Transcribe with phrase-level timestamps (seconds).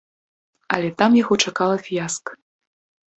[0.77, 2.31] Але там яго чакала фіяска.